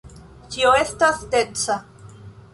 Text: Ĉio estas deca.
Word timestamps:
Ĉio 0.55 0.71
estas 0.79 1.21
deca. 1.37 1.79